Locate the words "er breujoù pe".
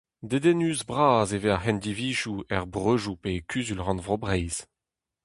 2.55-3.29